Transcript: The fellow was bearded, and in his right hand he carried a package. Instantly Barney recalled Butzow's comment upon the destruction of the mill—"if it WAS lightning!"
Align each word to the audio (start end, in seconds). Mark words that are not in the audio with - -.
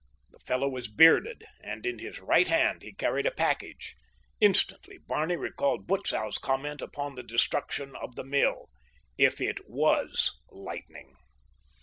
The 0.31 0.39
fellow 0.39 0.67
was 0.67 0.87
bearded, 0.87 1.43
and 1.63 1.85
in 1.85 1.99
his 1.99 2.19
right 2.19 2.47
hand 2.47 2.81
he 2.81 2.91
carried 2.91 3.27
a 3.27 3.31
package. 3.31 3.95
Instantly 4.39 4.97
Barney 4.97 5.35
recalled 5.35 5.85
Butzow's 5.85 6.39
comment 6.39 6.81
upon 6.81 7.13
the 7.13 7.21
destruction 7.21 7.95
of 7.95 8.15
the 8.15 8.23
mill—"if 8.25 9.39
it 9.39 9.69
WAS 9.69 10.39
lightning!" 10.49 11.13